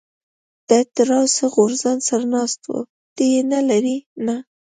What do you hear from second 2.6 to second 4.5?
و، ته یې نه لرې؟ نه.